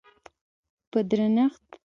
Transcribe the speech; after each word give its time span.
په 0.91 0.99
درنښت 1.09 1.67